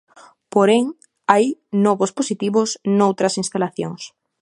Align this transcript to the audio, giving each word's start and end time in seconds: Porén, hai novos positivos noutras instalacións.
Porén, 0.53 0.85
hai 1.31 1.45
novos 1.85 2.11
positivos 2.19 2.69
noutras 2.97 3.37
instalacións. 3.43 4.01